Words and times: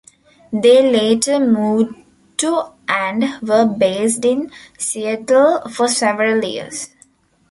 They 0.51 0.81
later 0.81 1.37
moved 1.39 1.93
to 2.37 2.71
and 2.87 3.23
were 3.43 3.65
based 3.67 4.25
in 4.25 4.49
Seattle 4.75 5.61
for 5.69 5.87
several 5.87 6.43
years. 6.43 6.89